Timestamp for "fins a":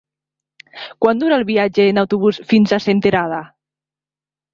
2.53-2.79